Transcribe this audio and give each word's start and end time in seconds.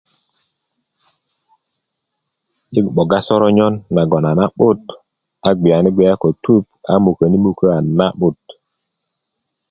Yi 2.73 2.79
'boga 2.93 3.17
soronyon 3.27 3.73
naŋ 3.93 4.11
a 4.17 4.19
na 4.37 4.45
'but 4.55 4.79
a 5.47 5.49
gbiyani 5.59 5.89
gbiya 5.93 6.13
ko 6.21 6.29
tup 6.43 6.65
a 6.91 6.93
muköni 7.03 7.37
mukö 7.45 7.65
a 7.77 7.79
na 7.97 8.05
'but 8.17 8.41